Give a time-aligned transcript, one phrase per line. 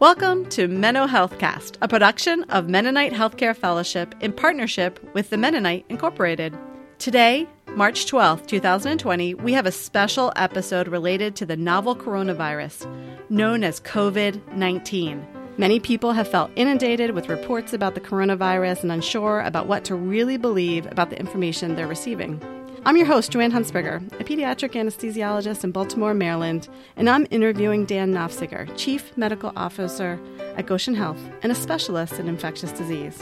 [0.00, 5.86] Welcome to Menno Healthcast, a production of Mennonite Healthcare Fellowship in partnership with the Mennonite
[5.88, 6.56] Incorporated.
[7.00, 12.86] Today, March 12, 2020, we have a special episode related to the novel coronavirus
[13.28, 15.26] known as COVID 19.
[15.56, 19.96] Many people have felt inundated with reports about the coronavirus and unsure about what to
[19.96, 22.40] really believe about the information they're receiving.
[22.84, 28.14] I'm your host, Joanne Hunsberger, a pediatric anesthesiologist in Baltimore, Maryland, and I'm interviewing Dan
[28.14, 30.18] Nafziger, Chief Medical Officer
[30.56, 33.18] at Goshen Health and a specialist in infectious disease.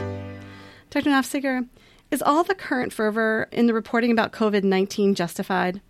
[0.90, 1.10] Dr.
[1.10, 1.66] Nafziger,
[2.10, 5.80] is all the current fervor in the reporting about COVID 19 justified?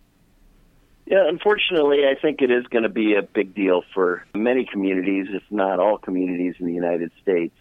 [1.05, 5.27] Yeah, unfortunately, I think it is going to be a big deal for many communities,
[5.29, 7.55] if not all communities in the United States.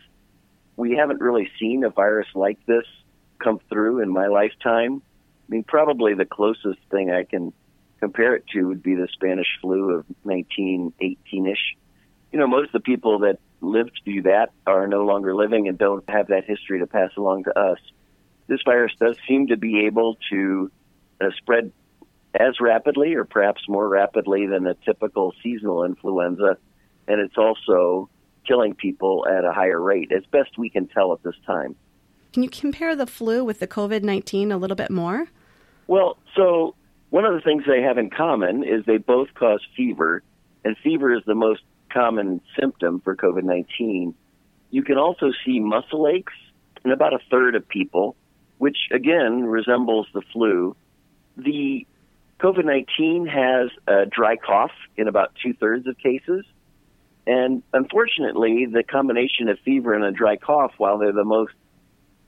[0.76, 2.84] We haven't really seen a virus like this
[3.38, 5.02] come through in my lifetime.
[5.48, 7.52] I mean, probably the closest thing I can
[8.00, 11.76] compare it to would be the Spanish flu of 1918 ish.
[12.32, 15.78] You know, most of the people that lived through that are no longer living and
[15.78, 17.78] don't have that history to pass along to us.
[18.48, 20.70] This virus does seem to be able to
[21.20, 21.72] uh, spread
[22.34, 26.58] as rapidly or perhaps more rapidly than a typical seasonal influenza,
[27.08, 28.10] and it's also
[28.46, 31.74] killing people at a higher rate, as best we can tell at this time.
[32.32, 35.28] Can you compare the flu with the COVID 19 a little bit more?
[35.86, 36.74] Well, so
[37.10, 40.22] one of the things they have in common is they both cause fever,
[40.64, 44.14] and fever is the most common symptom for COVID 19.
[44.70, 46.32] You can also see muscle aches
[46.84, 48.16] in about a third of people,
[48.58, 50.76] which again resembles the flu.
[51.36, 51.86] The
[52.40, 56.44] COVID 19 has a dry cough in about two thirds of cases.
[57.26, 61.52] And unfortunately, the combination of fever and a dry cough, while they're the most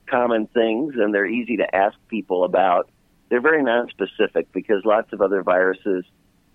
[0.07, 2.89] common things and they're easy to ask people about,
[3.29, 6.03] they're very nonspecific because lots of other viruses,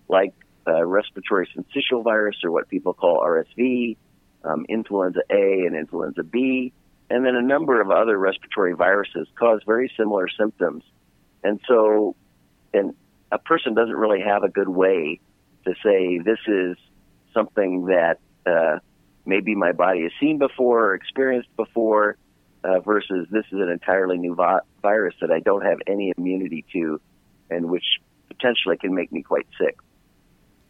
[0.09, 0.35] like
[0.67, 3.97] uh, respiratory syncytial virus or what people call RSV,
[4.45, 6.73] um, influenza A and influenza B,
[7.11, 10.83] and then a number of other respiratory viruses cause very similar symptoms.
[11.43, 12.17] And so,
[12.73, 12.95] and
[13.31, 15.21] a person doesn't really have a good way
[15.65, 16.77] to say this is
[17.33, 18.79] something that uh,
[19.27, 22.17] maybe my body has seen before or experienced before
[22.65, 26.65] uh, versus this is an entirely new vi- virus that I don't have any immunity
[26.73, 27.01] to
[27.51, 27.85] and which
[28.29, 29.77] potentially can make me quite sick.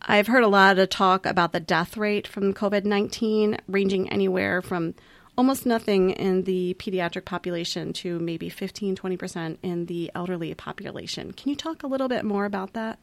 [0.03, 4.61] I've heard a lot of talk about the death rate from COVID 19 ranging anywhere
[4.61, 4.95] from
[5.39, 11.33] almost nothing in the pediatric population to maybe 15, 20% in the elderly population.
[11.33, 12.99] Can you talk a little bit more about that?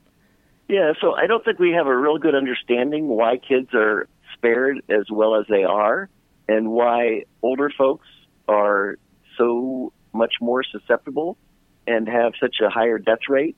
[0.69, 4.81] Yeah, so I don't think we have a real good understanding why kids are spared
[4.89, 6.09] as well as they are
[6.47, 8.07] and why older folks
[8.47, 8.97] are
[9.37, 11.37] so much more susceptible
[11.87, 13.55] and have such a higher death rate.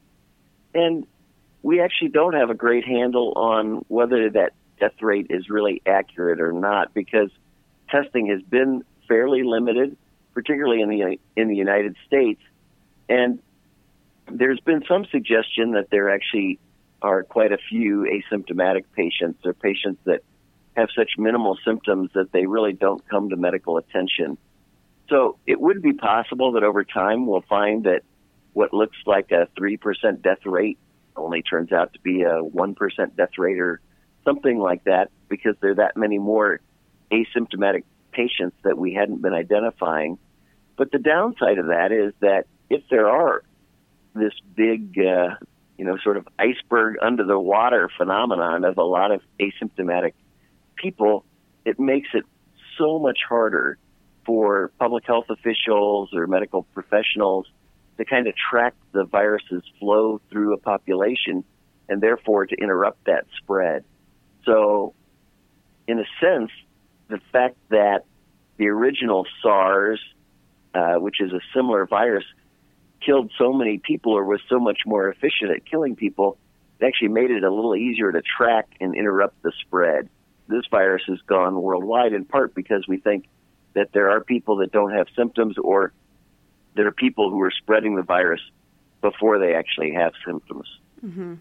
[0.74, 1.06] And
[1.62, 6.42] we actually don't have a great handle on whether that death rate is really accurate
[6.42, 7.30] or not because
[7.90, 9.98] testing has been fairly limited,
[10.34, 12.42] particularly in the in the United States.
[13.10, 13.40] And
[14.32, 16.60] there's been some suggestion that there actually
[17.02, 20.22] are quite a few asymptomatic patients or patients that
[20.76, 24.38] have such minimal symptoms that they really don't come to medical attention.
[25.14, 28.02] So it would be possible that over time we'll find that
[28.54, 30.80] what looks like a 3% death rate
[31.16, 33.80] only turns out to be a 1% death rate or
[34.26, 36.62] something like that because there are that many more
[37.12, 40.18] asymptomatic patients that we hadn't been identifying.
[40.78, 43.44] But the downside of that is that if there are
[44.16, 45.36] this big, uh,
[45.78, 50.14] you know, sort of iceberg under the water phenomenon of a lot of asymptomatic
[50.76, 51.24] people,
[51.66, 52.24] it makes it
[52.80, 53.78] so much harder
[54.26, 57.48] for public health officials or medical professionals
[57.98, 61.44] to kind of track the virus's flow through a population
[61.90, 63.84] and therefore to interrupt that spread.
[64.46, 64.94] So,
[65.88, 66.52] in a sense,
[67.10, 68.06] the fact that
[68.58, 70.00] the original SARS,
[70.74, 72.26] uh, which is a similar virus,
[73.06, 76.38] killed so many people or was so much more efficient at killing people,
[76.80, 80.10] it actually made it a little easier to track and interrupt the spread.
[80.48, 83.26] This virus has gone worldwide in part because we think
[83.74, 85.94] that there are people that don't have symptoms or
[86.76, 88.42] there are people who are spreading the virus
[89.02, 90.68] before they actually have symptoms.
[91.04, 91.36] Mm-hmm.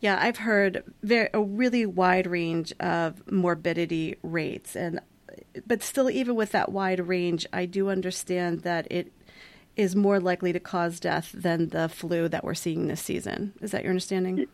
[0.00, 5.00] Yeah, I've heard very, a really wide range of morbidity rates, and
[5.66, 9.12] but still, even with that wide range, I do understand that it
[9.76, 13.52] is more likely to cause death than the flu that we're seeing this season.
[13.60, 14.46] Is that your understanding?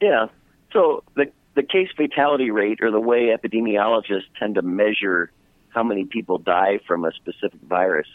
[0.00, 0.26] Yeah.
[0.72, 5.30] So the the case fatality rate, or the way epidemiologists tend to measure
[5.70, 8.08] how many people die from a specific virus,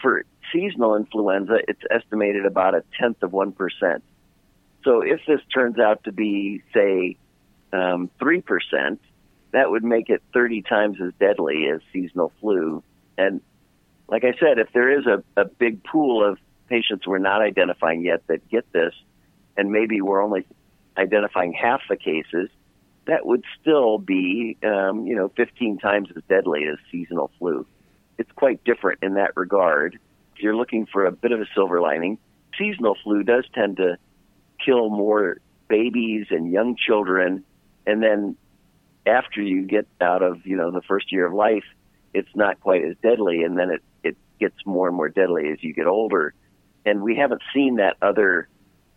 [0.00, 4.02] for seasonal influenza, it's estimated about a tenth of 1%.
[4.84, 7.16] So if this turns out to be, say,
[7.72, 8.98] um, 3%,
[9.52, 12.82] that would make it 30 times as deadly as seasonal flu.
[13.16, 13.40] And
[14.08, 16.38] like I said, if there is a, a big pool of
[16.68, 18.92] patients we're not identifying yet that get this,
[19.56, 20.44] and maybe we're only
[20.96, 22.50] identifying half the cases,
[23.06, 27.66] that would still be, um, you know, 15 times as deadly as seasonal flu.
[28.18, 29.98] It's quite different in that regard.
[30.34, 32.18] If you're looking for a bit of a silver lining,
[32.58, 33.96] seasonal flu does tend to
[34.64, 35.38] kill more
[35.68, 37.44] babies and young children,
[37.86, 38.36] and then
[39.06, 41.64] after you get out of, you know, the first year of life,
[42.12, 45.62] it's not quite as deadly, and then it, it gets more and more deadly as
[45.62, 46.34] you get older.
[46.84, 48.48] And we haven't seen that other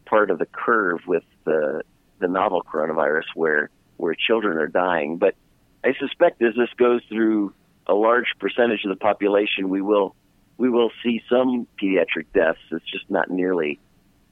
[0.05, 1.83] part of the curve with the
[2.19, 5.17] the novel coronavirus where where children are dying.
[5.17, 5.35] But
[5.83, 7.53] I suspect as this goes through
[7.85, 10.15] a large percentage of the population, we will
[10.57, 12.59] we will see some pediatric deaths.
[12.71, 13.79] It's just not nearly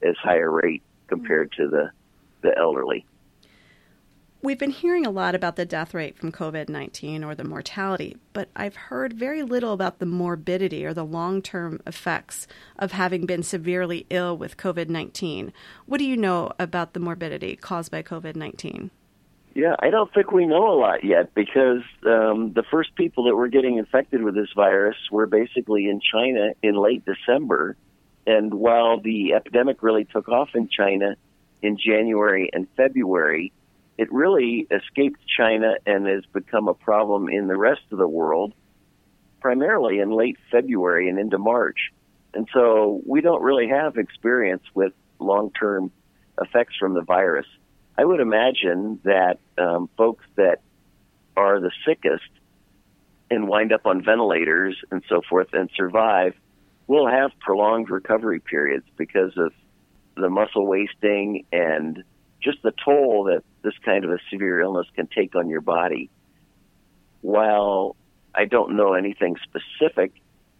[0.02, 1.90] as high a rate compared to the
[2.42, 3.04] the elderly.
[4.40, 8.16] We've been hearing a lot about the death rate from COVID 19 or the mortality,
[8.32, 12.46] but I've heard very little about the morbidity or the long term effects
[12.78, 15.52] of having been severely ill with COVID 19.
[15.86, 18.92] What do you know about the morbidity caused by COVID 19?
[19.58, 23.34] Yeah, I don't think we know a lot yet because um, the first people that
[23.34, 27.76] were getting infected with this virus were basically in China in late December.
[28.24, 31.16] And while the epidemic really took off in China
[31.60, 33.52] in January and February,
[33.98, 38.54] it really escaped China and has become a problem in the rest of the world,
[39.40, 41.90] primarily in late February and into March.
[42.32, 45.90] And so we don't really have experience with long term
[46.40, 47.46] effects from the virus.
[47.98, 50.60] I would imagine that um, folks that
[51.36, 52.30] are the sickest
[53.28, 56.34] and wind up on ventilators and so forth and survive
[56.86, 59.52] will have prolonged recovery periods because of
[60.14, 62.04] the muscle wasting and
[62.40, 66.08] just the toll that this kind of a severe illness can take on your body.
[67.20, 67.96] While
[68.32, 70.12] I don't know anything specific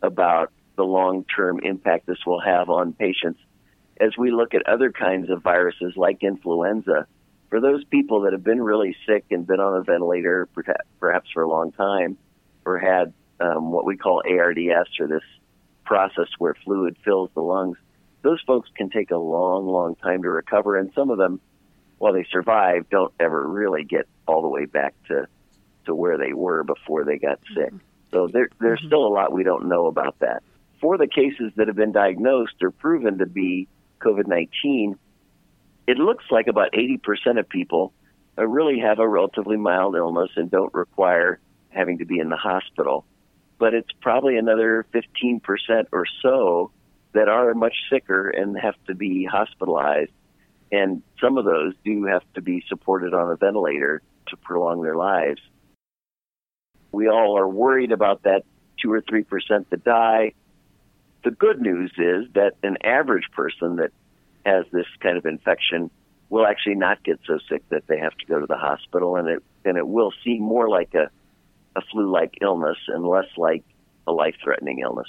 [0.02, 3.38] about the long term impact this will have on patients,
[4.00, 7.06] as we look at other kinds of viruses like influenza,
[7.50, 10.48] for those people that have been really sick and been on a ventilator
[11.00, 12.18] perhaps for a long time,
[12.64, 15.22] or had um, what we call ARDS, or this
[15.84, 17.78] process where fluid fills the lungs,
[18.22, 21.40] those folks can take a long, long time to recover, and some of them
[21.98, 25.26] while they survive, don't ever really get all the way back to
[25.84, 27.68] to where they were before they got sick.
[27.68, 27.76] Mm-hmm.
[28.12, 28.88] So there, there's mm-hmm.
[28.88, 30.42] still a lot we don't know about that.
[30.80, 33.68] For the cases that have been diagnosed or proven to be
[34.00, 34.98] COVID 19,
[35.88, 37.92] it looks like about 80% of people
[38.38, 41.40] uh, really have a relatively mild illness and don't require
[41.70, 43.04] having to be in the hospital.
[43.58, 45.40] But it's probably another 15%
[45.90, 46.70] or so
[47.12, 50.12] that are much sicker and have to be hospitalized
[50.70, 54.96] and some of those do have to be supported on a ventilator to prolong their
[54.96, 55.40] lives.
[56.92, 58.44] We all are worried about that
[58.80, 60.32] two or three percent that die.
[61.24, 63.92] The good news is that an average person that
[64.48, 65.90] has this kind of infection
[66.30, 69.28] will actually not get so sick that they have to go to the hospital, and
[69.28, 71.10] it and it will seem more like a
[71.76, 73.62] a flu-like illness and less like
[74.06, 75.08] a life-threatening illness.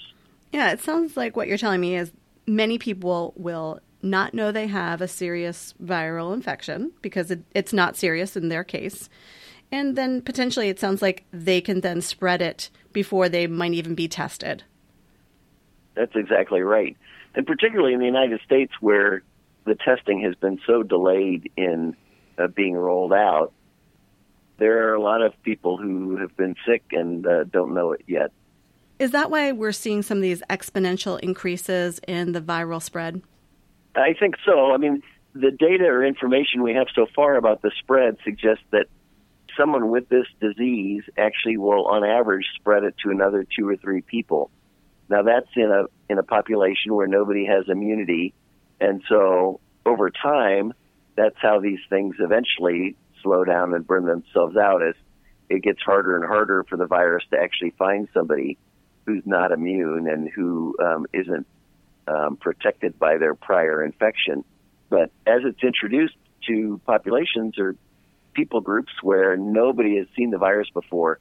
[0.51, 2.12] Yeah, it sounds like what you're telling me is
[2.45, 7.97] many people will not know they have a serious viral infection because it, it's not
[7.97, 9.09] serious in their case.
[9.71, 13.95] And then potentially it sounds like they can then spread it before they might even
[13.95, 14.63] be tested.
[15.95, 16.97] That's exactly right.
[17.35, 19.21] And particularly in the United States where
[19.69, 21.95] the testing has been so delayed in
[22.38, 23.54] uh, being rolled out,
[24.57, 28.02] there are a lot of people who have been sick and uh, don't know it
[28.07, 28.31] yet.
[28.97, 33.21] Is that why we're seeing some of these exponential increases in the viral spread?
[33.95, 34.73] I think so.
[34.73, 38.88] I mean, the data or information we have so far about the spread suggests that
[39.56, 44.02] someone with this disease actually will, on average, spread it to another two or three
[44.02, 44.49] people.
[45.09, 48.33] Now, that's in a in a population where nobody has immunity,
[48.80, 50.74] and so over time,
[51.16, 54.95] that's how these things eventually slow down and burn themselves out as
[55.50, 58.57] it gets harder and harder for the virus to actually find somebody
[59.06, 61.45] who's not immune and who um, not
[62.07, 64.44] um, protected by their prior infection.
[64.90, 66.16] But as it's introduced
[66.48, 67.76] to populations or
[68.33, 71.19] people groups where nobody has seen the virus before,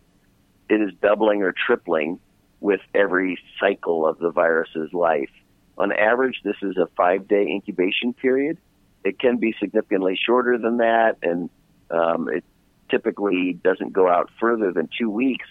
[0.69, 2.21] it is doubling or tripling
[2.61, 5.31] with every cycle of the virus's life.
[5.79, 8.59] On average, this is a five day incubation period.
[9.05, 11.49] It can be significantly shorter than that, and
[11.91, 12.45] um, it
[12.91, 15.47] typically doesn't go out further than two weeks.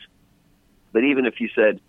[0.91, 1.79] But even if you said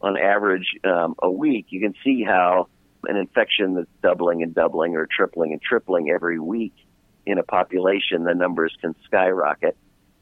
[0.00, 2.68] on average um, a week, you can see how
[3.04, 6.74] an infection that's doubling and doubling or tripling and tripling every week
[7.26, 9.76] in a population, the numbers can skyrocket.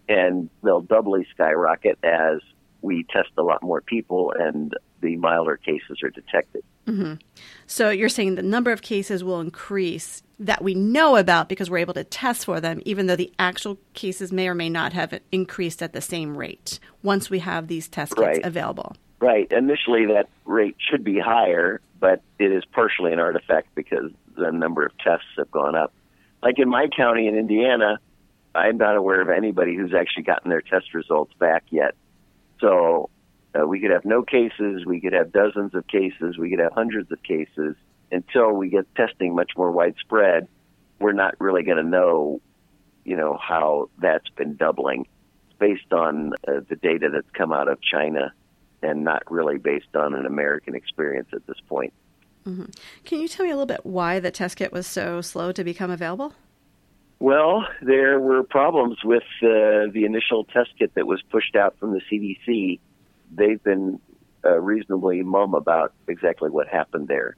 [0.08, 2.40] and they'll doubly skyrocket as
[2.80, 6.62] we test a lot more people and the milder cases are detected.
[6.86, 7.14] Mm-hmm.
[7.66, 11.78] So you're saying the number of cases will increase that we know about because we're
[11.78, 15.18] able to test for them, even though the actual cases may or may not have
[15.32, 18.44] increased at the same rate once we have these test kits right.
[18.44, 18.96] available.
[19.18, 19.50] Right.
[19.50, 24.84] Initially, that rate should be higher, but it is partially an artifact because the number
[24.84, 25.92] of tests have gone up.
[26.42, 27.98] Like in my county in Indiana,
[28.54, 31.94] I'm not aware of anybody who's actually gotten their test results back yet.
[32.60, 33.10] So
[33.56, 36.72] uh, we could have no cases, we could have dozens of cases, we could have
[36.72, 37.76] hundreds of cases.
[38.12, 40.46] Until we get testing much more widespread,
[41.00, 42.40] we're not really going to know,
[43.04, 45.06] you know, how that's been doubling.
[45.58, 48.32] Based on uh, the data that's come out of China
[48.82, 51.94] and not really based on an American experience at this point.
[52.46, 52.66] Mm-hmm.
[53.04, 55.64] Can you tell me a little bit why the test kit was so slow to
[55.64, 56.34] become available?
[57.18, 61.92] Well, there were problems with uh, the initial test kit that was pushed out from
[61.92, 62.78] the CDC.
[63.30, 64.00] They've been
[64.44, 67.36] uh, reasonably mum about exactly what happened there,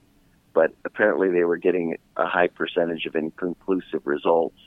[0.54, 4.58] but apparently they were getting a high percentage of inconclusive results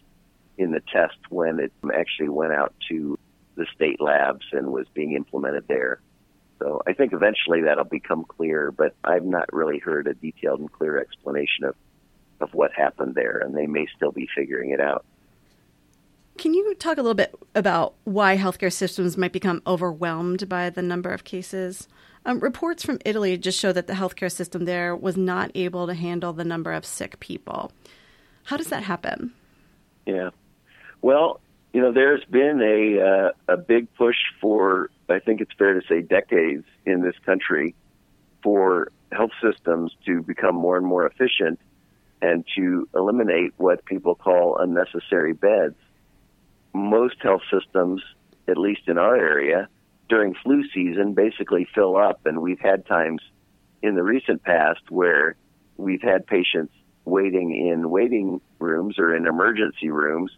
[0.58, 3.18] in the test when it actually went out to
[3.56, 6.02] the state labs and was being implemented there.
[6.60, 10.72] So I think eventually that'll become clear, but I've not really heard a detailed and
[10.72, 11.76] clear explanation of,
[12.40, 15.06] of what happened there, and they may still be figuring it out.
[16.38, 20.82] Can you talk a little bit about why healthcare systems might become overwhelmed by the
[20.82, 21.88] number of cases?
[22.26, 25.94] Um, reports from Italy just show that the healthcare system there was not able to
[25.94, 27.72] handle the number of sick people.
[28.44, 29.34] How does that happen?
[30.06, 30.30] Yeah.
[31.02, 31.42] Well,
[31.74, 35.82] you know, there's been a uh, a big push for I think it's fair to
[35.88, 37.76] say decades in this country
[38.44, 41.60] for health systems to become more and more efficient
[42.22, 45.76] and to eliminate what people call unnecessary beds.
[46.74, 48.02] Most health systems,
[48.48, 49.68] at least in our area,
[50.10, 53.22] during flu season basically fill up and we've had times
[53.82, 55.36] in the recent past where
[55.78, 56.74] we've had patients
[57.06, 60.32] waiting in waiting rooms or in emergency rooms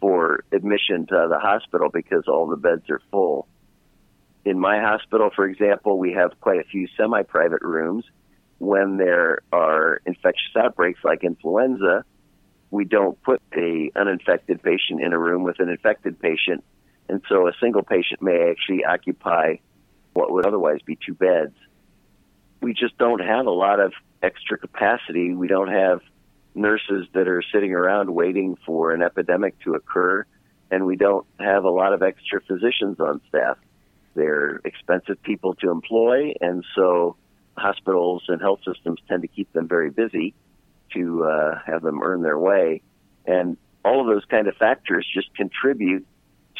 [0.00, 3.46] for admission to the hospital because all the beds are full.
[4.44, 8.04] In my hospital, for example, we have quite a few semi private rooms.
[8.58, 12.04] When there are infectious outbreaks like influenza,
[12.72, 16.64] we don't put a uninfected patient in a room with an infected patient,
[17.08, 19.56] and so a single patient may actually occupy
[20.14, 21.54] what would otherwise be two beds.
[22.62, 25.34] We just don't have a lot of extra capacity.
[25.34, 26.00] We don't have
[26.54, 30.24] nurses that are sitting around waiting for an epidemic to occur,
[30.70, 33.58] and we don't have a lot of extra physicians on staff.
[34.14, 37.16] They're expensive people to employ, and so
[37.54, 40.32] hospitals and health systems tend to keep them very busy
[40.94, 42.82] to uh, have them earn their way.
[43.26, 46.06] And all of those kind of factors just contribute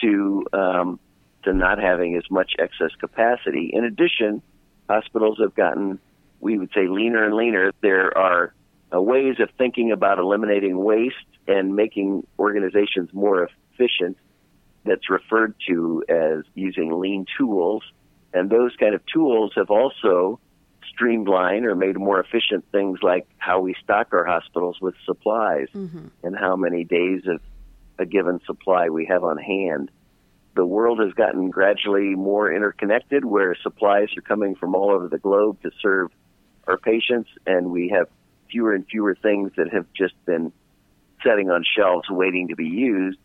[0.00, 1.00] to um,
[1.44, 3.70] to not having as much excess capacity.
[3.72, 4.42] In addition,
[4.88, 5.98] hospitals have gotten,
[6.40, 7.72] we would say, leaner and leaner.
[7.80, 8.54] There are
[8.94, 11.16] uh, ways of thinking about eliminating waste
[11.48, 14.16] and making organizations more efficient
[14.84, 17.82] that's referred to as using lean tools.
[18.32, 20.40] And those kind of tools have also
[20.92, 26.06] streamlined or made more efficient things like how we stock our hospitals with supplies mm-hmm.
[26.22, 27.40] and how many days of
[27.98, 29.90] a given supply we have on hand.
[30.54, 35.18] The world has gotten gradually more interconnected where supplies are coming from all over the
[35.18, 36.10] globe to serve
[36.66, 38.08] our patients, and we have
[38.50, 40.52] fewer and fewer things that have just been
[41.24, 43.18] setting on shelves waiting to be used,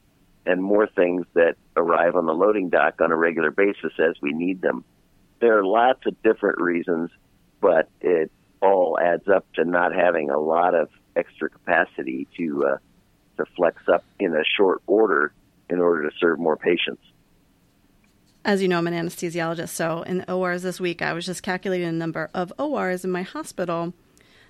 [0.45, 4.31] and more things that arrive on the loading dock on a regular basis as we
[4.31, 4.85] need them.
[5.41, 7.11] There are lots of different reasons,
[7.61, 12.77] but it all adds up to not having a lot of extra capacity to uh,
[13.37, 15.31] to flex up in a short order
[15.69, 17.01] in order to serve more patients.
[18.45, 21.87] As you know, I'm an anesthesiologist, so in ORs this week, I was just calculating
[21.87, 23.93] the number of ORs in my hospital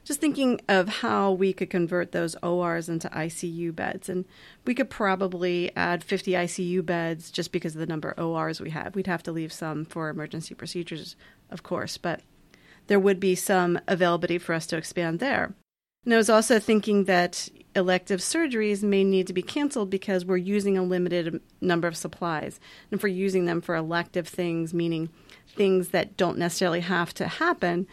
[0.07, 4.07] just thinking of how we could convert those ORs into ICU beds.
[4.07, 4.23] And
[4.65, 8.69] we could probably add 50 ICU beds just because of the number of ORs we
[8.69, 8.95] have.
[8.95, 11.17] We'd have to leave some for emergency procedures,
[11.51, 12.21] of course, but
[12.87, 15.53] there would be some availability for us to expand there.
[16.05, 20.37] And I was also thinking that elective surgeries may need to be canceled because we're
[20.37, 22.59] using a limited number of supplies.
[22.89, 25.09] And if we're using them for elective things, meaning
[25.47, 27.87] things that don't necessarily have to happen,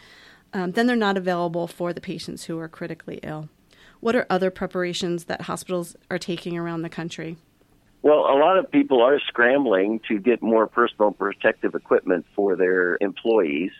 [0.53, 3.49] um, then they're not available for the patients who are critically ill.
[3.99, 7.37] What are other preparations that hospitals are taking around the country?
[8.01, 12.97] Well, a lot of people are scrambling to get more personal protective equipment for their
[13.01, 13.71] employees.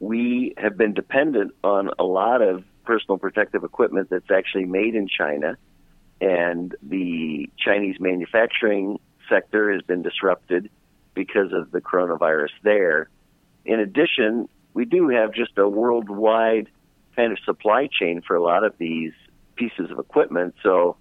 [0.00, 5.08] We have been dependent on a lot of personal protective equipment that's actually made in
[5.08, 5.56] China,
[6.20, 8.98] and the Chinese manufacturing
[9.28, 10.70] sector has been disrupted
[11.14, 13.08] because of the coronavirus there.
[13.64, 16.68] In addition, we do have just a worldwide
[17.16, 19.12] kind of supply chain for a lot of these
[19.56, 20.54] pieces of equipment.
[20.62, 20.96] So,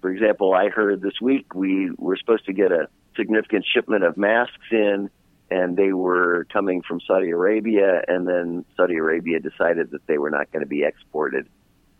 [0.00, 4.16] for example, I heard this week we were supposed to get a significant shipment of
[4.16, 5.10] masks in,
[5.50, 10.30] and they were coming from Saudi Arabia, and then Saudi Arabia decided that they were
[10.30, 11.48] not going to be exported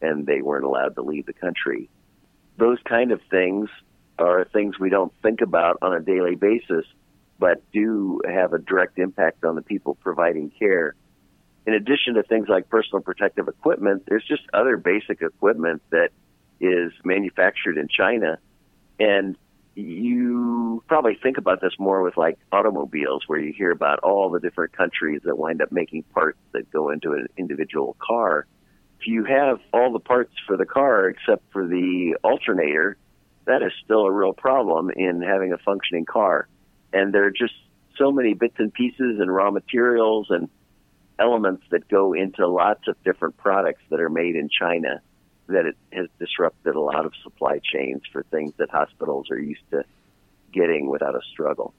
[0.00, 1.88] and they weren't allowed to leave the country.
[2.56, 3.68] Those kind of things
[4.18, 6.84] are things we don't think about on a daily basis,
[7.38, 10.94] but do have a direct impact on the people providing care.
[11.66, 16.10] In addition to things like personal protective equipment, there's just other basic equipment that
[16.60, 18.38] is manufactured in China.
[18.98, 19.36] And
[19.78, 24.40] you probably think about this more with like automobiles, where you hear about all the
[24.40, 28.46] different countries that wind up making parts that go into an individual car.
[29.00, 32.96] If you have all the parts for the car except for the alternator,
[33.44, 36.48] that is still a real problem in having a functioning car.
[36.92, 37.54] And there are just
[37.96, 40.48] so many bits and pieces and raw materials and
[41.20, 45.00] elements that go into lots of different products that are made in China
[45.48, 49.68] that it has disrupted a lot of supply chains for things that hospitals are used
[49.70, 49.84] to
[50.52, 51.74] getting without a struggle.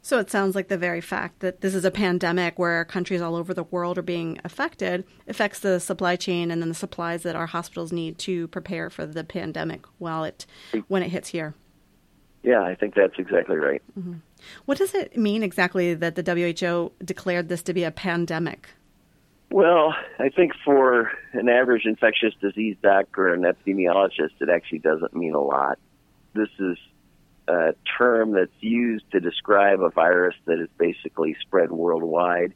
[0.00, 3.34] So it sounds like the very fact that this is a pandemic where countries all
[3.34, 7.34] over the world are being affected affects the supply chain and then the supplies that
[7.34, 10.46] our hospitals need to prepare for the pandemic while it
[10.86, 11.54] when it hits here.
[12.44, 13.82] Yeah, I think that's exactly right.
[13.98, 14.14] Mm-hmm.
[14.64, 18.68] What does it mean exactly that the WHO declared this to be a pandemic?
[19.50, 25.14] Well, I think for an average infectious disease doctor or an epidemiologist, it actually doesn't
[25.14, 25.78] mean a lot.
[26.34, 26.76] This is
[27.48, 32.52] a term that's used to describe a virus that is basically spread worldwide.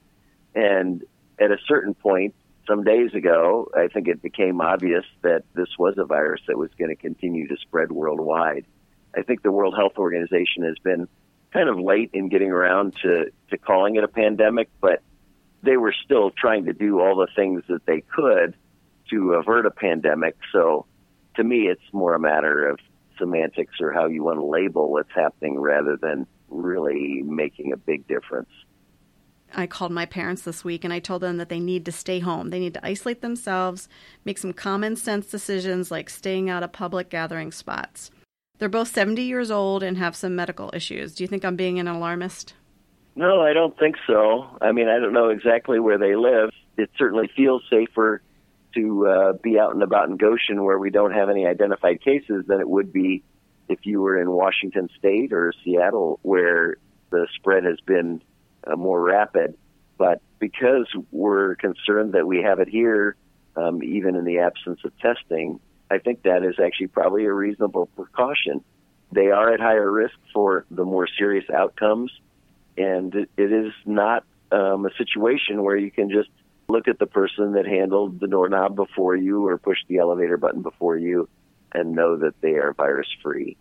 [0.54, 1.02] And
[1.38, 2.34] at a certain point,
[2.68, 6.70] some days ago, I think it became obvious that this was a virus that was
[6.78, 8.66] going to continue to spread worldwide.
[9.16, 11.08] I think the World Health Organization has been
[11.52, 15.02] kind of late in getting around to, to calling it a pandemic, but
[15.62, 18.54] they were still trying to do all the things that they could
[19.10, 20.36] to avert a pandemic.
[20.52, 20.86] So
[21.36, 22.78] to me, it's more a matter of
[23.18, 28.06] semantics or how you want to label what's happening rather than really making a big
[28.06, 28.50] difference.
[29.54, 32.20] I called my parents this week and I told them that they need to stay
[32.20, 32.50] home.
[32.50, 33.88] They need to isolate themselves,
[34.24, 38.10] make some common sense decisions like staying out of public gathering spots.
[38.58, 41.14] They're both 70 years old and have some medical issues.
[41.14, 42.54] Do you think I'm being an alarmist?
[43.14, 44.56] No, I don't think so.
[44.60, 46.50] I mean, I don't know exactly where they live.
[46.76, 48.22] It certainly feels safer
[48.74, 52.44] to uh, be out and about in Goshen where we don't have any identified cases
[52.46, 53.22] than it would be
[53.68, 56.76] if you were in Washington State or Seattle where
[57.10, 58.22] the spread has been
[58.66, 59.58] uh, more rapid.
[59.98, 63.16] But because we're concerned that we have it here,
[63.56, 67.86] um, even in the absence of testing, I think that is actually probably a reasonable
[67.94, 68.64] precaution.
[69.12, 72.10] They are at higher risk for the more serious outcomes
[72.76, 76.28] and it, is not um, a situation where you can just
[76.68, 80.62] look at the person that handled the doorknob before you or pushed the elevator button
[80.62, 81.28] before you
[81.72, 83.56] and know that they are virus free.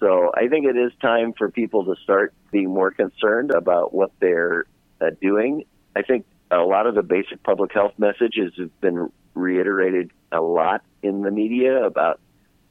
[0.00, 4.12] So I think it is time for people to start being more concerned about what
[4.20, 4.66] they're
[5.00, 5.64] uh, doing.
[5.96, 10.82] I think a lot of the basic public health messages have been reiterated a lot
[11.02, 12.20] in the media about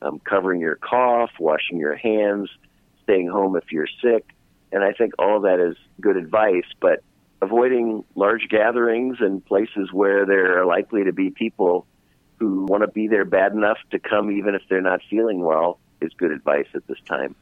[0.02, 2.50] um, covering your cough, washing your hands,
[3.04, 4.26] staying home if you're sick,
[4.74, 7.04] and I think all that is good advice, but
[7.42, 11.86] avoiding large gatherings and places where there are likely to be people
[12.40, 15.80] who want to be there bad enough to come even if they're not feeling well
[16.02, 17.36] is good advice at this time.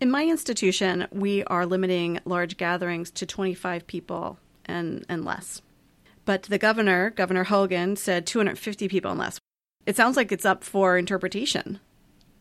[0.00, 5.60] In my institution, we are limiting large gatherings to 25 people and, and less.
[6.24, 9.40] But the governor, Governor Hogan, said 250 people and less.
[9.86, 11.80] It sounds like it's up for interpretation.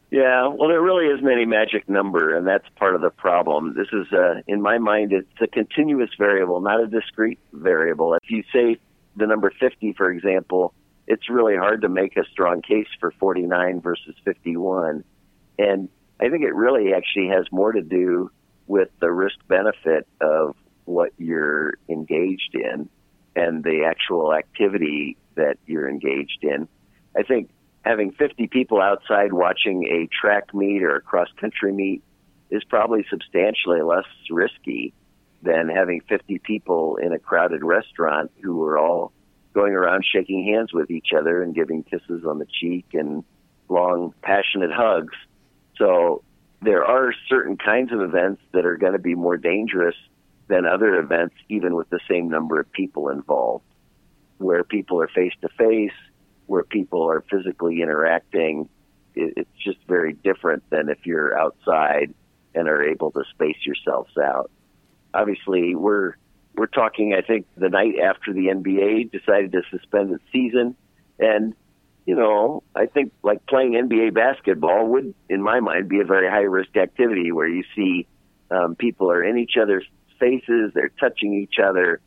[0.09, 3.75] Yeah, well, there really isn't any magic number, and that's part of the problem.
[3.75, 8.13] This is, uh, in my mind, it's a continuous variable, not a discrete variable.
[8.13, 8.79] If you say
[9.17, 10.73] the number 50, for example,
[11.07, 15.03] it's really hard to make a strong case for 49 versus 51.
[15.59, 15.89] And
[16.21, 18.31] I think it really actually has more to do
[18.65, 22.89] with the risk benefit of what you're engaged in
[23.35, 26.67] and the actual activity that you're engaged in.
[27.15, 27.49] I think
[27.87, 32.03] having 50 people outside watching a track meet or a cross country meet
[32.49, 34.93] is probably substantially less risky
[35.41, 39.13] than having 50 people in a crowded restaurant who are all
[39.53, 43.23] going around shaking hands with each other and giving kisses on the cheek and
[43.69, 45.15] long, passionate hugs.
[45.77, 46.23] So
[46.61, 49.95] there are certain kinds of events that are going to be more dangerous
[50.47, 53.65] than other events, even with the same number of people involved,
[54.37, 55.91] where people are face to face
[56.47, 58.69] where people are physically interacting,
[59.15, 62.13] it, it's just very different than if you're outside
[62.55, 64.49] and are able to space yourselves out.
[65.13, 66.15] Obviously, we're
[66.55, 67.13] we're talking.
[67.13, 70.75] I think the night after the NBA decided to suspend its season,
[71.19, 71.53] and
[72.05, 76.29] you know, I think like playing NBA basketball would, in my mind, be a very
[76.29, 78.07] high risk activity where you see
[78.49, 79.85] um, people are in each other's
[80.19, 82.01] faces, they're touching each other,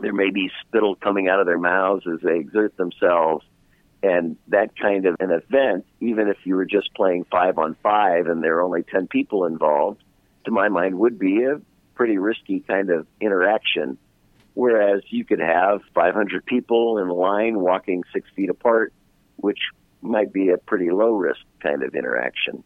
[0.00, 3.44] there may be spittle coming out of their mouths as they exert themselves.
[4.02, 8.26] And that kind of an event, even if you were just playing five on five
[8.26, 10.02] and there are only 10 people involved,
[10.44, 11.60] to my mind would be a
[11.94, 13.98] pretty risky kind of interaction.
[14.54, 18.92] Whereas you could have 500 people in line walking six feet apart,
[19.36, 19.60] which
[20.02, 22.64] might be a pretty low risk kind of interaction.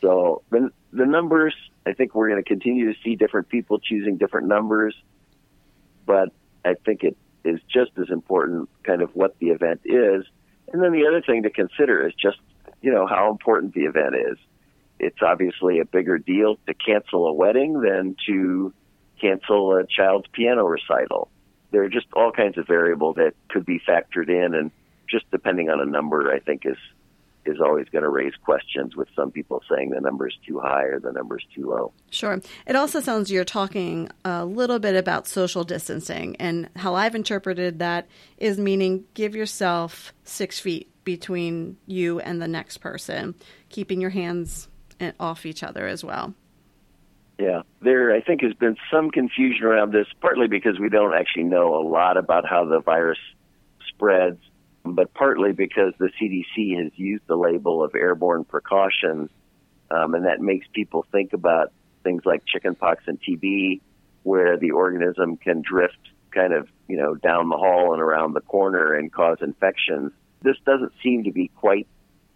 [0.00, 1.54] So the, the numbers,
[1.86, 4.94] I think we're going to continue to see different people choosing different numbers,
[6.06, 6.30] but
[6.64, 10.24] I think it is just as important kind of what the event is.
[10.72, 12.38] And then the other thing to consider is just,
[12.80, 14.38] you know, how important the event is.
[14.98, 18.72] It's obviously a bigger deal to cancel a wedding than to
[19.20, 21.28] cancel a child's piano recital.
[21.70, 24.70] There are just all kinds of variables that could be factored in and
[25.08, 26.76] just depending on a number, I think is
[27.46, 30.84] is always going to raise questions with some people saying the number is too high
[30.84, 31.92] or the number is too low.
[32.10, 32.40] Sure.
[32.66, 37.78] It also sounds you're talking a little bit about social distancing, and how I've interpreted
[37.78, 38.06] that
[38.38, 43.34] is meaning give yourself six feet between you and the next person,
[43.68, 44.68] keeping your hands
[45.00, 46.34] eh, off each other as well.
[47.38, 51.44] Yeah, there I think has been some confusion around this, partly because we don't actually
[51.44, 53.18] know a lot about how the virus
[53.88, 54.40] spreads
[54.94, 59.30] but partly because the CDC has used the label of airborne precautions,
[59.90, 61.72] um, and that makes people think about
[62.02, 63.80] things like chickenpox and TB,
[64.22, 65.98] where the organism can drift
[66.30, 70.12] kind of, you know, down the hall and around the corner and cause infections.
[70.42, 71.86] This doesn't seem to be quite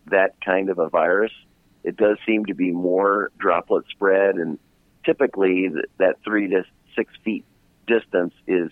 [0.07, 1.33] that kind of a virus.
[1.83, 4.59] It does seem to be more droplet spread, and
[5.05, 6.65] typically that three to
[6.97, 7.45] six feet
[7.87, 8.71] distance is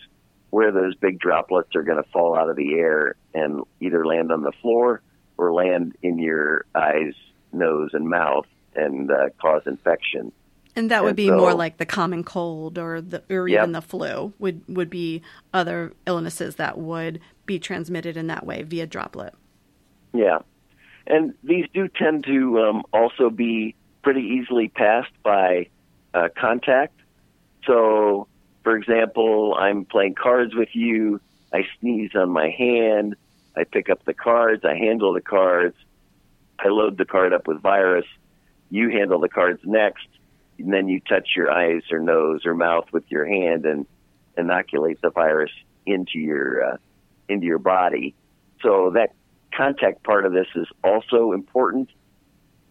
[0.53, 4.31] where those big droplets are going to fall out of the air and either land
[4.31, 5.01] on the floor
[5.39, 7.15] or land in your eyes,
[7.55, 8.45] nose, and mouth
[8.77, 10.31] and uh, cause infection.
[10.77, 13.63] And that would and be so, more like the common cold or the or yep.
[13.63, 15.23] even the flu would would be
[15.55, 19.35] other illnesses that would be transmitted in that way via droplet.
[20.13, 20.41] Yeah,
[21.07, 25.69] and these do tend to um, also be pretty easily passed by
[26.13, 27.01] uh, contact.
[27.67, 28.29] So
[28.63, 31.21] for example, I'm playing cards with you.
[31.53, 33.17] I sneeze on my hand.
[33.57, 34.65] I pick up the cards.
[34.65, 35.77] I handle the cards.
[36.59, 38.07] I load the card up with virus.
[38.71, 40.07] You handle the cards next.
[40.59, 43.87] And then you touch your eyes or nose or mouth with your hand and
[44.37, 45.51] inoculate the virus
[45.87, 46.77] into your uh,
[47.29, 48.15] into your body.
[48.63, 49.13] So that
[49.55, 51.91] contact part of this is also important,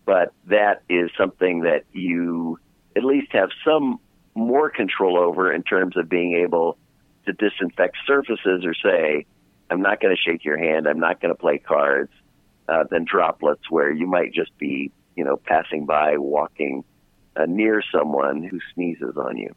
[0.05, 2.59] but that is something that you
[2.95, 3.99] at least have some
[4.35, 6.77] more control over in terms of being able
[7.25, 9.25] to disinfect surfaces or say,
[9.69, 12.11] I'm not going to shake your hand, I'm not going to play cards,
[12.67, 16.83] uh, than droplets where you might just be, you know, passing by, walking
[17.35, 19.53] uh, near someone who sneezes on you.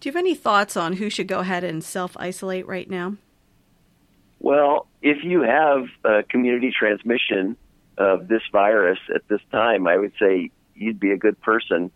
[0.00, 3.16] Do you have any thoughts on who should go ahead and self isolate right now?
[4.38, 7.56] Well, if you have a community transmission
[7.96, 11.90] of this virus at this time, I would say you'd be a good person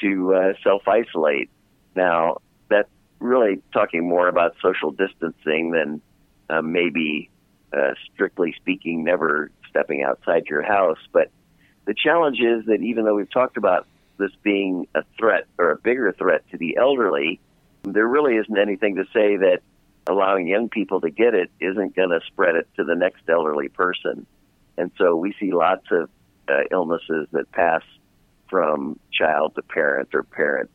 [0.00, 1.50] to uh, self isolate.
[1.94, 6.00] Now, that's really talking more about social distancing than
[6.48, 7.30] uh, maybe,
[7.72, 10.98] uh, strictly speaking, never stepping outside your house.
[11.12, 11.30] But
[11.86, 13.86] the challenge is that even though we've talked about
[14.18, 17.40] this being a threat or a bigger threat to the elderly,
[17.84, 19.60] there really isn't anything to say that
[20.06, 23.68] allowing young people to get it isn't going to spread it to the next elderly
[23.68, 24.26] person.
[24.78, 26.08] And so we see lots of
[26.48, 27.82] uh, illnesses that pass
[28.48, 30.70] from child to parent or parent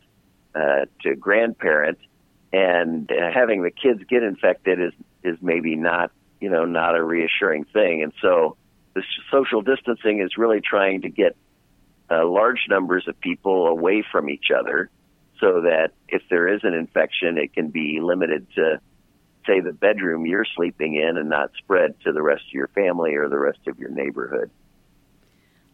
[0.56, 1.98] uh, to grandparent,
[2.52, 7.04] and uh, having the kids get infected is is maybe not you know not a
[7.04, 8.04] reassuring thing.
[8.04, 8.58] And so
[8.94, 11.36] the social distancing is really trying to get
[12.10, 14.90] uh, large numbers of people away from each other,
[15.40, 18.82] so that if there is an infection, it can be limited to
[19.48, 23.16] say the bedroom you're sleeping in and not spread to the rest of your family
[23.16, 24.52] or the rest of your neighborhood.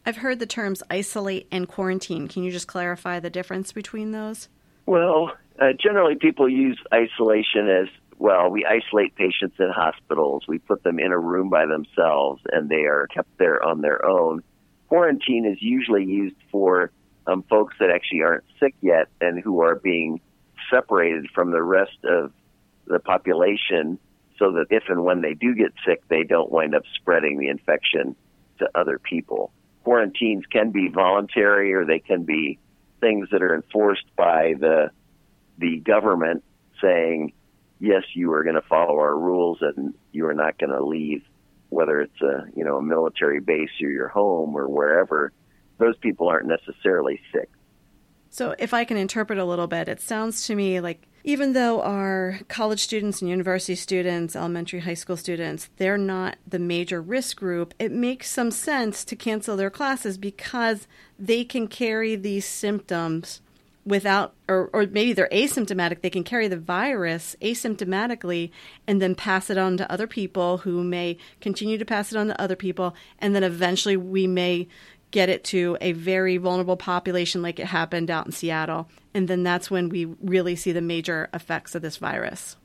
[0.06, 2.28] I've heard the terms isolate and quarantine.
[2.28, 4.48] Can you just clarify the difference between those?
[4.86, 10.44] Well, uh, generally people use isolation as well, we isolate patients in hospitals.
[10.48, 14.04] We put them in a room by themselves and they are kept there on their
[14.04, 14.42] own.
[14.88, 16.90] Quarantine is usually used for
[17.26, 20.20] um, folks that actually aren't sick yet and who are being
[20.70, 22.32] separated from the rest of
[22.86, 23.98] the population
[24.38, 27.48] so that if and when they do get sick, they don't wind up spreading the
[27.48, 28.16] infection
[28.58, 29.52] to other people
[29.88, 32.58] quarantines can be voluntary or they can be
[33.00, 34.90] things that are enforced by the
[35.56, 36.44] the government
[36.82, 37.32] saying,
[37.80, 41.22] yes, you are going to follow our rules and you are not going to leave,
[41.70, 45.32] whether it's a you know a military base or your home or wherever.
[45.78, 47.48] Those people aren't necessarily sick.
[48.28, 51.82] So, if I can interpret a little bit, it sounds to me like even though
[51.82, 57.36] our college students and university students, elementary, high school students, they're not the major risk
[57.36, 60.88] group, it makes some sense to cancel their classes because
[61.18, 63.42] they can carry these symptoms
[63.84, 68.50] without, or, or maybe they're asymptomatic, they can carry the virus asymptomatically
[68.86, 72.28] and then pass it on to other people who may continue to pass it on
[72.28, 72.96] to other people.
[73.18, 74.66] And then eventually we may
[75.10, 78.88] get it to a very vulnerable population like it happened out in Seattle.
[79.14, 82.56] And then that's when we really see the major effects of this virus.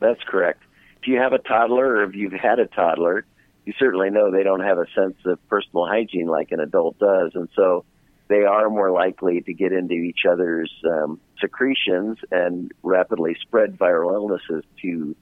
[0.00, 0.62] That's correct.
[1.00, 3.24] If you have a toddler or if you've had a toddler,
[3.64, 7.32] you certainly know they don't have a sense of personal hygiene like an adult does.
[7.34, 7.84] And so
[8.28, 14.14] they are more likely to get into each other's um, secretions and rapidly spread viral
[14.14, 15.14] illnesses to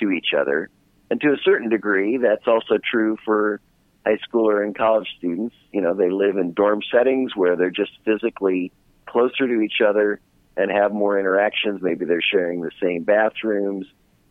[0.00, 0.70] to each other.
[1.10, 3.60] And to a certain degree, that's also true for
[4.04, 5.54] high schooler and college students.
[5.72, 8.72] You know, they live in dorm settings where they're just physically
[9.06, 10.20] closer to each other
[10.56, 11.80] and have more interactions.
[11.82, 13.86] Maybe they're sharing the same bathrooms,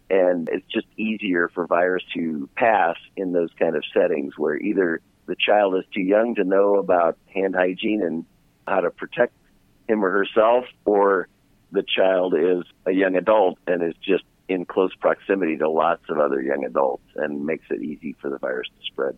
[0.09, 5.01] and it's just easier for virus to pass in those kind of settings where either
[5.25, 8.25] the child is too young to know about hand hygiene and
[8.67, 9.33] how to protect
[9.87, 11.27] him or herself, or
[11.71, 16.19] the child is a young adult and is just in close proximity to lots of
[16.19, 19.17] other young adults and makes it easy for the virus to spread.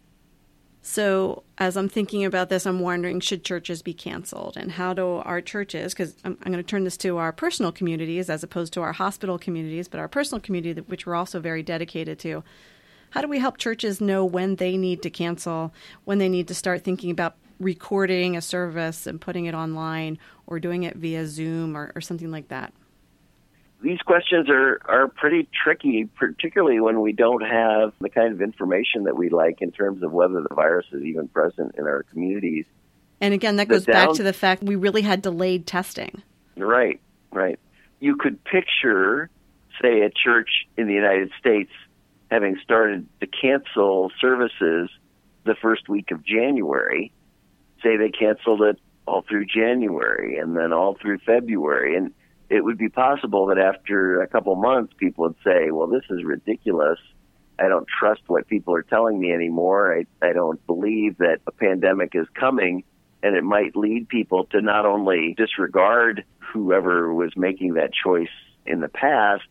[0.86, 4.58] So, as I'm thinking about this, I'm wondering should churches be canceled?
[4.58, 7.72] And how do our churches, because I'm, I'm, going to turn this to our personal
[7.72, 11.64] communities as opposed to our hospital communities, but our personal community, which we're also very
[11.64, 12.44] dedicated to,
[13.12, 16.54] how do we help churches know when they need to cancel, when they need to
[16.54, 21.78] start thinking about recording a service and putting it online or doing it via Zoom
[21.78, 22.74] or, or something like that?
[23.84, 29.04] These questions are, are pretty tricky, particularly when we don't have the kind of information
[29.04, 32.66] that we like in terms of whether the virus is even present in our communities.
[33.20, 36.24] And again, that goes down, back to the fact we really had delayed testing.
[36.56, 37.60] Right, right.
[38.00, 39.30] You could picture,
[39.82, 41.72] say, a church in the United States
[42.32, 44.90] having started to cancel services
[45.44, 47.12] the first week of January.
[47.84, 51.98] Say they canceled it all through January and then all through February.
[51.98, 52.14] And
[52.54, 56.24] it would be possible that after a couple months, people would say, well, this is
[56.24, 57.00] ridiculous.
[57.58, 59.98] I don't trust what people are telling me anymore.
[59.98, 62.84] I, I don't believe that a pandemic is coming.
[63.24, 68.36] And it might lead people to not only disregard whoever was making that choice
[68.68, 69.46] in the past,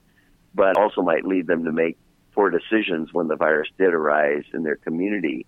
[0.55, 1.99] but also might lead them to make
[2.35, 5.45] poor decisions when the virus did arise in their community.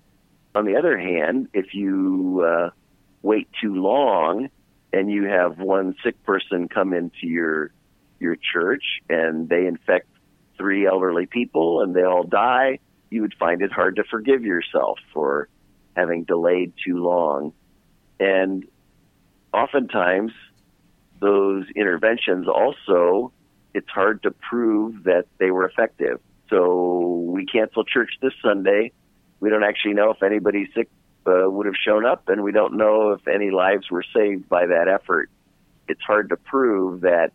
[0.56, 2.70] On the other hand, if you uh,
[3.22, 4.48] wait too long,
[4.94, 7.72] and you have one sick person come into your
[8.20, 10.06] your church and they infect
[10.56, 12.78] three elderly people and they all die,
[13.10, 15.48] you would find it hard to forgive yourself for
[15.96, 17.52] having delayed too long.
[18.20, 18.64] And
[19.52, 20.32] oftentimes
[21.20, 23.32] those interventions also
[23.74, 26.20] it's hard to prove that they were effective.
[26.50, 28.92] So we cancel church this Sunday.
[29.40, 30.88] We don't actually know if anybody's sick
[31.26, 34.66] uh, would have shown up, and we don't know if any lives were saved by
[34.66, 35.30] that effort.
[35.88, 37.32] It's hard to prove that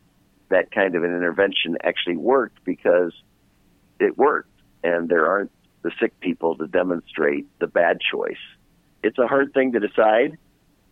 [0.49, 3.13] that kind of an intervention actually worked because
[3.99, 4.49] it worked,
[4.84, 5.52] and there aren't
[5.84, 8.41] the sick people to demonstrate the bad choice.
[9.04, 10.38] It's a hard thing to decide.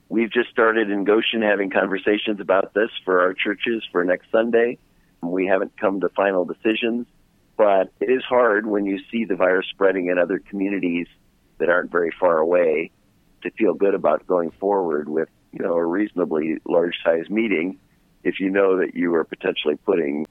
[0.09, 4.77] We've just started in Goshen having conversations about this for our churches for next Sunday.
[5.21, 7.07] We haven't come to final decisions,
[7.57, 11.07] but it is hard when you see the virus spreading in other communities
[11.59, 12.91] that aren't very far away
[13.43, 17.79] to feel good about going forward with you know a reasonably large size meeting
[18.23, 20.25] if you know that you are potentially putting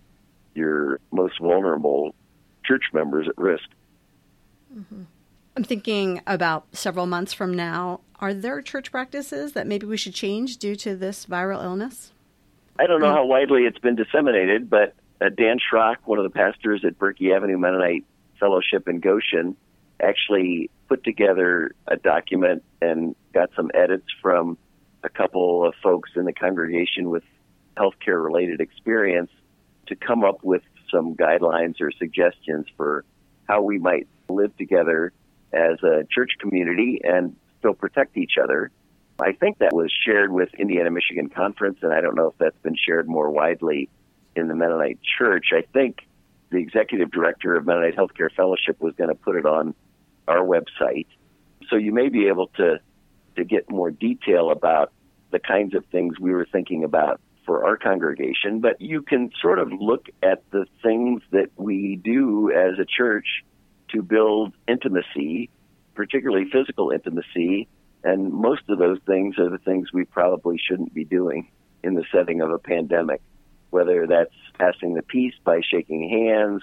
[0.55, 2.15] your most vulnerable
[2.65, 3.69] church members at risk.
[4.75, 5.03] Mm-hmm.
[5.57, 8.01] I'm thinking about several months from now.
[8.19, 12.13] Are there church practices that maybe we should change due to this viral illness?
[12.79, 16.31] I don't know how widely it's been disseminated, but uh, Dan Schrock, one of the
[16.31, 18.05] pastors at Berkey Avenue Mennonite
[18.39, 19.57] Fellowship in Goshen,
[20.01, 24.59] actually put together a document and got some edits from
[25.03, 27.23] a couple of folks in the congregation with
[27.77, 29.31] healthcare related experience
[29.87, 33.05] to come up with some guidelines or suggestions for
[33.49, 35.13] how we might live together
[35.53, 38.71] as a church community and still protect each other.
[39.19, 42.59] I think that was shared with Indiana Michigan Conference, and I don't know if that's
[42.63, 43.89] been shared more widely
[44.35, 45.47] in the Mennonite Church.
[45.53, 46.01] I think
[46.51, 49.75] the executive director of Mennonite Healthcare Fellowship was going to put it on
[50.29, 51.07] our website.
[51.69, 52.81] So you may be able to,
[53.37, 54.93] to get more detail about
[55.31, 59.59] the kinds of things we were thinking about for our congregation, but you can sort
[59.59, 63.45] of look at the things that we do as a church
[63.93, 65.49] to build intimacy,
[65.95, 67.69] particularly physical intimacy,
[68.03, 71.49] and most of those things are the things we probably shouldn't be doing
[71.83, 73.21] in the setting of a pandemic,
[73.71, 76.63] whether that's passing the peace by shaking hands,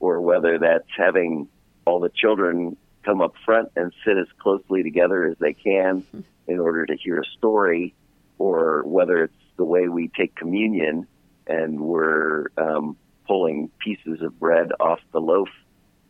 [0.00, 1.48] or whether that's having
[1.84, 6.04] all the children come up front and sit as closely together as they can
[6.46, 7.94] in order to hear a story,
[8.38, 11.06] or whether it's the way we take communion
[11.46, 15.48] and we're um, pulling pieces of bread off the loaf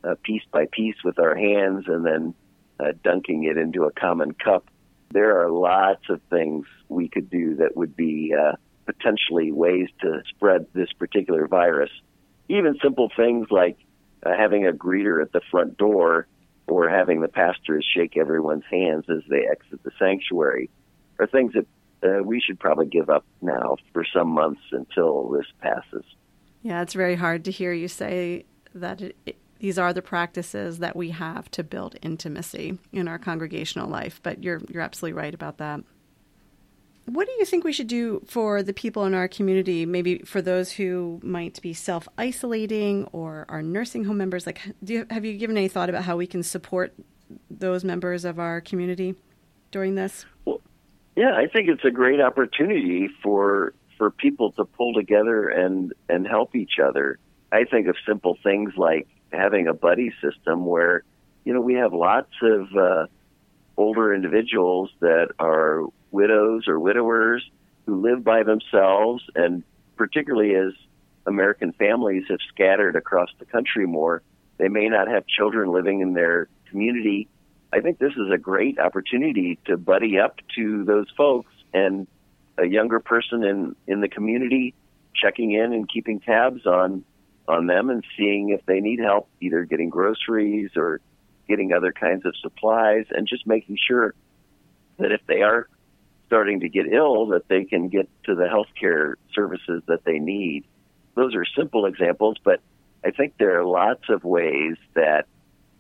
[0.05, 2.35] uh, piece by piece with our hands and then
[2.81, 4.67] uh, dunking it into a common cup.
[5.11, 8.53] There are lots of things we could do that would be uh,
[8.87, 11.91] potentially ways to spread this particular virus.
[12.49, 13.77] Even simple things like
[14.25, 16.27] uh, having a greeter at the front door
[16.73, 20.71] or having the pastors shake everyone's hands as they exit the sanctuary
[21.19, 21.67] are things that
[22.03, 26.05] uh, we should probably give up now for some months until this passes.
[26.63, 30.79] Yeah, it's very hard to hear you say that it, it, these are the practices
[30.79, 34.21] that we have to build intimacy in our congregational life.
[34.23, 35.81] But you're you're absolutely right about that.
[37.07, 39.85] What do you think we should do for the people in our community?
[39.85, 44.47] Maybe for those who might be self isolating or are nursing home members.
[44.47, 46.95] Like, do you, have you given any thought about how we can support
[47.51, 49.15] those members of our community
[49.71, 50.27] during this?
[50.45, 50.61] Well,
[51.17, 56.27] yeah, I think it's a great opportunity for for people to pull together and and
[56.27, 57.19] help each other.
[57.51, 61.03] I think of simple things like having a buddy system where
[61.45, 63.07] you know we have lots of uh,
[63.77, 67.43] older individuals that are widows or widowers
[67.87, 69.65] who live by themselves, and
[69.97, 70.73] particularly as
[71.27, 74.23] American families have scattered across the country more,
[74.59, 77.29] they may not have children living in their community.
[77.73, 82.07] I think this is a great opportunity to buddy up to those folks and
[82.59, 84.75] a younger person in in the community
[85.15, 87.05] checking in and keeping tabs on
[87.49, 91.01] on them and seeing if they need help either getting groceries or
[91.49, 94.15] getting other kinds of supplies and just making sure
[94.99, 95.69] that if they are
[96.33, 100.65] starting to get ill that they can get to the healthcare services that they need.
[101.15, 102.61] Those are simple examples, but
[103.05, 105.27] I think there are lots of ways that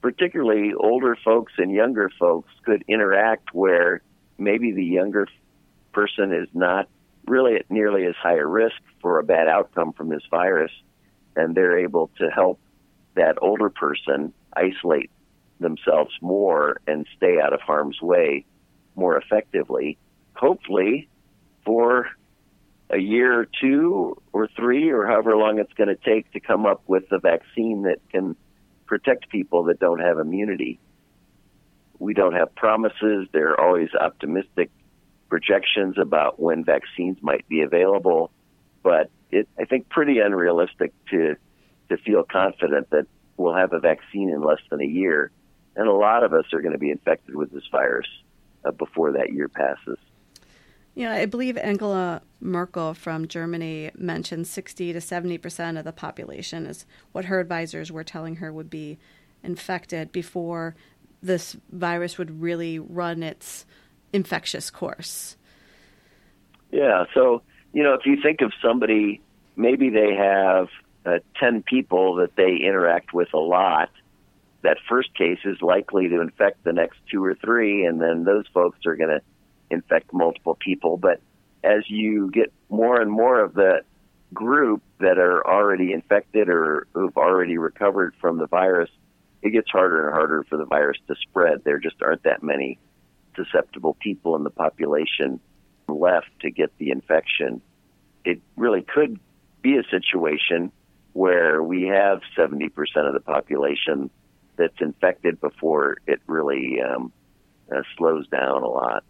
[0.03, 4.03] particularly older folks and younger folks could interact where
[4.37, 5.27] maybe the younger
[5.95, 6.87] person is not
[7.27, 10.73] really at nearly as high a risk for a bad outcome from this virus,
[11.35, 12.61] and they're able to help
[13.15, 15.11] that older person isolate
[15.61, 18.45] themselves more and stay out of harm's way
[18.97, 19.97] more effectively.
[20.35, 21.09] Hopefully,
[21.65, 22.09] for
[22.91, 26.67] a year or two or three or however long it's going to take to come
[26.67, 28.37] up with a vaccine that can
[28.87, 30.79] protect people that don't have immunity.
[31.99, 33.29] We don't have promises.
[33.33, 34.71] There are always optimistic
[35.31, 38.31] projections about when vaccines might be available,
[38.83, 41.37] but it, I think, pretty unrealistic to
[41.89, 45.31] to feel confident that we'll have a vaccine in less than a year.
[45.75, 48.07] And a lot of us are going to be infected with this virus
[48.65, 49.99] uh, before that year passes.
[50.95, 56.67] Yeah, I believe Angela Merkel from Germany mentioned 60 to 70 percent of the population
[56.67, 58.99] is what her advisors were telling her would be
[59.43, 60.75] infected before
[61.23, 63.65] this virus would really run its
[64.13, 65.37] infectious course.
[66.71, 69.21] Yeah, so, you know, if you think of somebody,
[69.57, 70.69] maybe they have
[71.07, 73.91] uh, 10 people that they interact with a lot,
[74.63, 78.45] that first case is likely to infect the next two or three, and then those
[78.53, 79.21] folks are going to
[79.73, 80.97] infect multiple people.
[80.97, 81.21] But
[81.65, 83.83] as you get more and more of the
[84.33, 88.91] group that are already infected or who've already recovered from the virus,
[89.43, 91.65] it gets harder and harder for the virus to spread.
[91.65, 92.79] There just aren't that many
[93.37, 95.41] susceptible people in the population
[95.89, 97.61] left to get the infection.
[98.25, 99.19] It really could
[99.63, 100.71] be a situation
[101.13, 104.11] where we have 70% of the population
[104.57, 107.13] that's infected before it really um,
[107.75, 109.05] uh, slows down a lot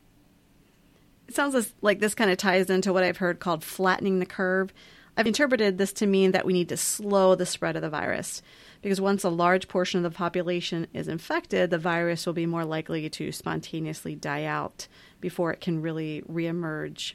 [1.28, 4.72] it sounds like this kind of ties into what I've heard called flattening the curve.
[5.16, 8.42] I've interpreted this to mean that we need to slow the spread of the virus
[8.80, 12.64] because once a large portion of the population is infected, the virus will be more
[12.64, 14.88] likely to spontaneously die out
[15.20, 17.12] before it can really reemerge.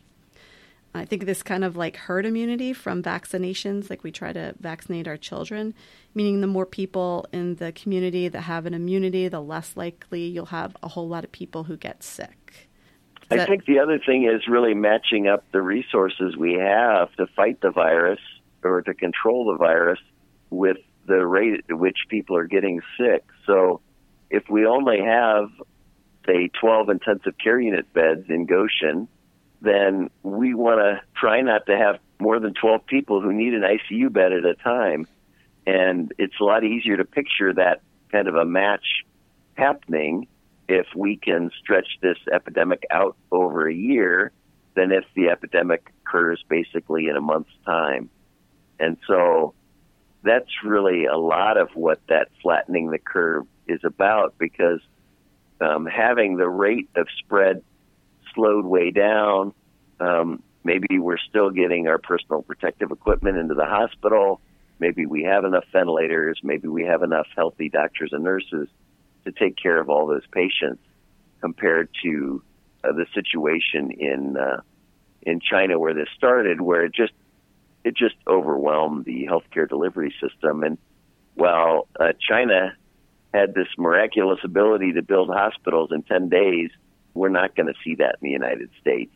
[0.94, 5.08] I think this kind of like herd immunity from vaccinations, like we try to vaccinate
[5.08, 5.74] our children,
[6.16, 10.48] meaning the more people in the community that have an immunity, the less likely you'll
[10.48, 12.70] have a whole lot of people who get sick.
[13.30, 17.60] I think the other thing is really matching up the resources we have to fight
[17.62, 18.20] the virus
[18.64, 20.00] or to control the virus
[20.50, 23.24] with the rate at which people are getting sick.
[23.46, 23.82] So
[24.30, 25.50] if we only have,
[26.26, 29.08] say, 12 intensive care unit beds in Goshen
[29.62, 33.62] then we want to try not to have more than 12 people who need an
[33.62, 35.08] ICU bed at a time.
[35.66, 39.04] And it's a lot easier to picture that kind of a match
[39.56, 40.28] happening
[40.68, 44.32] if we can stretch this epidemic out over a year
[44.76, 48.10] than if the epidemic occurs basically in a month's time.
[48.80, 49.54] And so
[50.24, 54.82] that's really a lot of what that flattening the curve is about because
[55.62, 57.64] um, having the rate of spread
[58.36, 59.54] slowed way down,
[60.00, 64.42] um, maybe we're still getting our personal protective equipment into the hospital.
[64.80, 66.40] Maybe we have enough ventilators.
[66.44, 68.68] Maybe we have enough healthy doctors and nurses
[69.28, 70.82] to take care of all those patients
[71.42, 72.42] compared to
[72.84, 74.62] uh, the situation in uh,
[75.22, 77.14] in China where this started, where it just
[77.84, 80.64] it just overwhelmed the healthcare delivery system.
[80.64, 80.78] And
[81.36, 82.76] while uh, China
[83.34, 86.70] had this miraculous ability to build hospitals in 10 days,
[87.14, 89.14] we're not going to see that in the United States.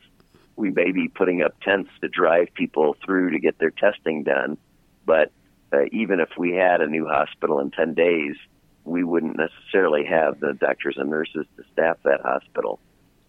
[0.55, 4.57] We may be putting up tents to drive people through to get their testing done,
[5.05, 5.31] but
[5.73, 8.35] uh, even if we had a new hospital in 10 days,
[8.83, 12.79] we wouldn't necessarily have the doctors and nurses to staff that hospital.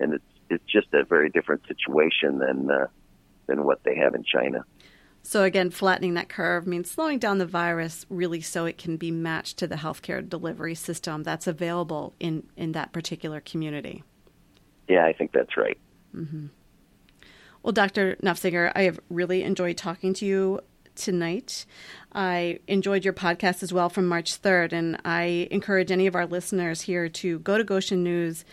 [0.00, 2.86] And it's it's just a very different situation than uh,
[3.46, 4.64] than what they have in China.
[5.22, 9.10] So again, flattening that curve means slowing down the virus really so it can be
[9.10, 14.02] matched to the healthcare delivery system that's available in in that particular community.
[14.88, 15.78] Yeah, I think that's right.
[16.14, 16.46] Mm-hmm.
[17.62, 18.16] Well, Dr.
[18.16, 20.60] Nafziger, I have really enjoyed talking to you
[20.94, 21.64] tonight.
[22.12, 26.26] I enjoyed your podcast as well from March 3rd, and I encourage any of our
[26.26, 28.44] listeners here to go to Goshen News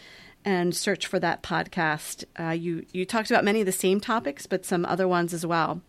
[0.45, 2.23] and search for that podcast.
[2.39, 5.45] Uh, you you talked about many of the same topics, but some other ones as
[5.45, 5.81] well.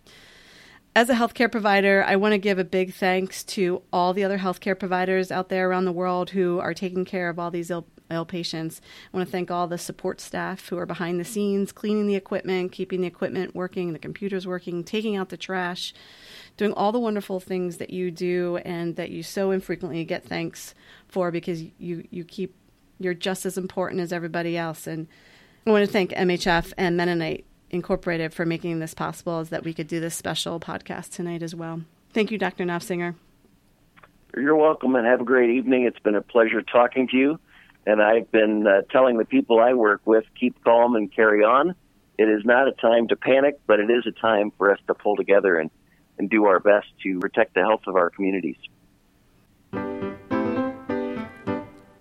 [0.95, 4.39] As a healthcare provider, I want to give a big thanks to all the other
[4.39, 7.87] healthcare providers out there around the world who are taking care of all these ill,
[8.11, 8.81] ill patients.
[9.13, 12.17] I want to thank all the support staff who are behind the scenes, cleaning the
[12.17, 15.95] equipment, keeping the equipment working, the computers working, taking out the trash,
[16.57, 20.75] doing all the wonderful things that you do and that you so infrequently get thanks
[21.09, 22.55] for because you, you keep
[23.01, 24.87] you're just as important as everybody else.
[24.87, 25.09] And
[25.67, 29.73] I want to thank MHF and Mennonite Incorporated for making this possible, as that we
[29.73, 31.83] could do this special podcast tonight as well.
[32.13, 32.65] Thank you, Dr.
[32.65, 33.15] Nafziger.
[34.37, 35.85] You're welcome, and have a great evening.
[35.85, 37.39] It's been a pleasure talking to you.
[37.87, 41.75] And I've been uh, telling the people I work with keep calm and carry on.
[42.19, 44.95] It is not a time to panic, but it is a time for us to
[44.95, 45.71] pull together and,
[46.19, 48.59] and do our best to protect the health of our communities.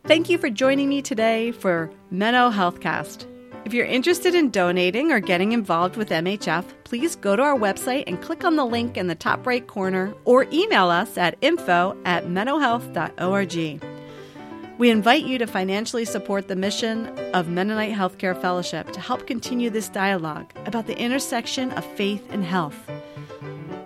[0.10, 3.28] Thank you for joining me today for Menno Healthcast.
[3.66, 8.06] If you're interested in donating or getting involved with MHF, please go to our website
[8.08, 11.96] and click on the link in the top right corner or email us at info
[12.06, 13.84] at mennohealth.org.
[14.80, 19.70] We invite you to financially support the mission of Mennonite Healthcare Fellowship to help continue
[19.70, 22.90] this dialogue about the intersection of faith and health.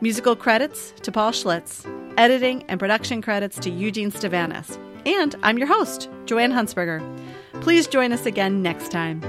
[0.01, 1.83] Musical credits to Paul Schlitz,
[2.19, 4.77] editing and production credits to Eugene Stavanis.
[5.07, 7.01] And I'm your host, Joanne Huntsberger.
[7.61, 9.19] Please join us again next time.